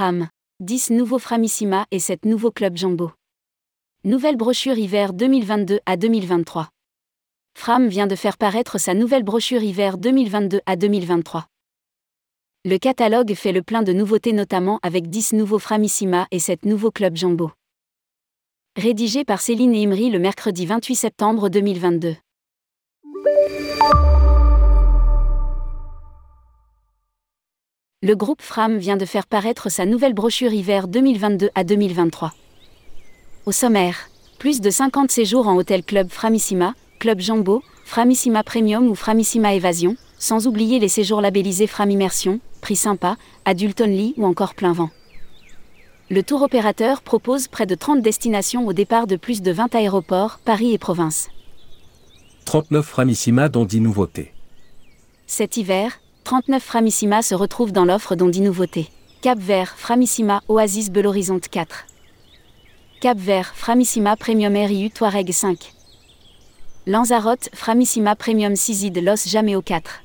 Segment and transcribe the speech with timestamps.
[0.00, 0.28] Fram.
[0.60, 3.12] 10 nouveaux Framissima et 7 nouveaux clubs Jumbo.
[4.02, 6.70] Nouvelle brochure hiver 2022 à 2023.
[7.54, 11.44] Fram vient de faire paraître sa nouvelle brochure hiver 2022 à 2023.
[12.64, 16.90] Le catalogue fait le plein de nouveautés notamment avec 10 nouveaux Framissima et 7 nouveaux
[16.90, 17.50] clubs Jumbo.
[18.76, 22.16] Rédigé par Céline et Imri le mercredi 28 septembre 2022.
[28.02, 32.32] Le groupe Fram vient de faire paraître sa nouvelle brochure hiver 2022 à 2023.
[33.44, 38.94] Au sommaire, plus de 50 séjours en hôtel club Framissima, club Jumbo, Framissima Premium ou
[38.94, 44.54] Framissima Évasion, sans oublier les séjours labellisés Fram Immersion, Prix Sympa, Adult Only ou encore
[44.54, 44.88] Plein Vent.
[46.08, 50.40] Le tour opérateur propose près de 30 destinations au départ de plus de 20 aéroports,
[50.42, 51.28] Paris et province.
[52.46, 54.32] 39 Framissima dont 10 nouveautés.
[55.26, 58.88] Cet hiver, 39 Framissima se retrouvent dans l'offre dont 10 nouveautés.
[59.20, 61.86] Cap Vert, Framissima, Oasis Bel Horizonte 4.
[63.00, 65.72] Cap Vert, Framissima Premium RIU Touareg 5.
[66.86, 70.04] Lanzarote, Framissima Premium Sizid Los Jameo 4.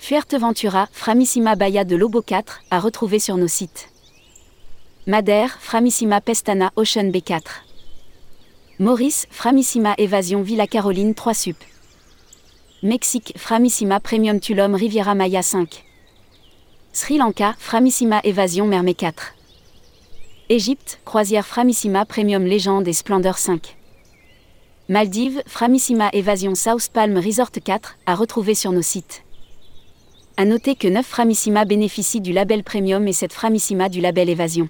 [0.00, 3.90] Fuerteventura, Framissima Bahia de Lobo 4, à retrouver sur nos sites.
[5.06, 7.62] Madère, Framissima Pestana Ocean B4.
[8.80, 11.56] Maurice, Framissima Évasion Villa Caroline 3 Sup.
[12.84, 15.86] Mexique, Framissima Premium Tulum Riviera Maya 5.
[16.92, 19.34] Sri Lanka, Framissima Évasion Mermé 4.
[20.50, 23.78] Égypte, Croisière Framissima Premium Légende et Splendeur 5.
[24.90, 29.22] Maldives, Framissima Évasion South Palm Resort 4, à retrouver sur nos sites.
[30.36, 34.68] À noter que 9 Framissima bénéficient du label Premium et 7 Framissima du label Évasion.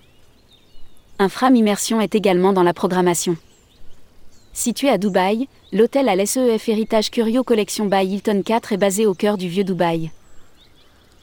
[1.19, 3.37] Un Fram Immersion est également dans la programmation.
[4.55, 9.13] Situé à Dubaï, l'hôtel à l'SEF Héritage Curio Collection by Hilton 4 est basé au
[9.13, 10.13] cœur du vieux Dubaï.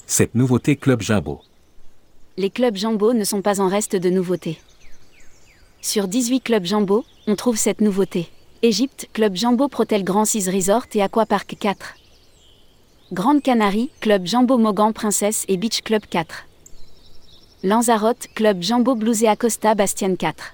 [0.05, 1.39] Cette nouveauté Club Jumbo.
[2.35, 4.59] Les clubs Jumbo ne sont pas en reste de nouveautés.
[5.79, 8.27] Sur 18 clubs Jumbo, on trouve cette nouveauté.
[8.63, 11.95] Égypte, Club Jumbo Protel Grand 6 Resort et Aquapark 4.
[13.13, 16.47] Grande Canarie, Club Jumbo Mogan Princesse et Beach Club 4.
[17.63, 20.53] Lanzarote, Club Jumbo Blues et Acosta Bastien 4.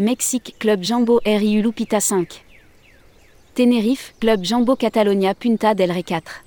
[0.00, 2.42] Mexique, Club Jumbo RIU Lupita 5.
[3.54, 6.42] Tenerife, Club Jumbo Catalonia Punta del Rey 4.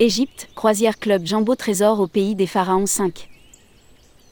[0.00, 3.28] Égypte, Croisière Club Jumbo Trésor au pays des Pharaons 5.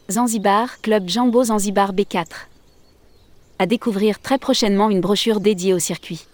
[0.09, 2.25] Zanzibar, Club Jumbo Zanzibar B4.
[3.59, 6.27] À découvrir très prochainement une brochure dédiée au circuit.